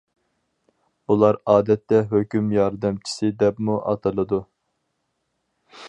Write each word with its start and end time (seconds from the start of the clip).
بۇلار 1.11 1.37
ئادەتتە 1.53 1.99
ھۆكۈم 2.15 2.49
ياردەمچىسى 2.57 3.31
دەپمۇ 3.45 3.77
ئاتىلىدۇ. 3.85 4.45